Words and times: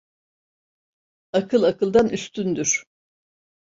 Akıl 1.33 1.63
akıldan 1.63 2.09
üstündür. 2.09 2.85